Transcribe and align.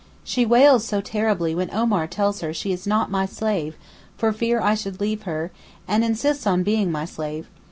She 0.23 0.47
wails 0.47 0.83
so 0.83 0.99
terribly 0.99 1.53
when 1.53 1.69
Omar 1.71 2.07
tells 2.07 2.41
her 2.41 2.55
she 2.55 2.71
is 2.71 2.87
not 2.87 3.11
my 3.11 3.27
slave, 3.27 3.75
for 4.17 4.33
fear 4.33 4.59
I 4.59 4.73
should 4.73 4.99
leave 4.99 5.21
her, 5.29 5.51
and 5.87 6.03
insists 6.03 6.47
on 6.47 6.63
being 6.63 6.91
my 6.91 7.05
slave. 7.05 7.47